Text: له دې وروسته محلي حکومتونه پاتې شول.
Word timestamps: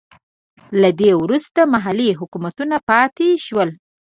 له 0.81 0.89
دې 0.99 1.11
وروسته 1.23 1.59
محلي 1.73 2.09
حکومتونه 2.19 2.75
پاتې 2.89 3.27
شول. 3.45 3.69